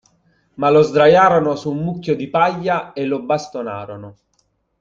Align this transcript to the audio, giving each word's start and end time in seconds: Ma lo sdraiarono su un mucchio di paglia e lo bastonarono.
Ma 0.55 0.71
lo 0.71 0.81
sdraiarono 0.81 1.55
su 1.55 1.69
un 1.69 1.83
mucchio 1.83 2.15
di 2.15 2.27
paglia 2.27 2.91
e 2.93 3.05
lo 3.05 3.21
bastonarono. 3.21 4.17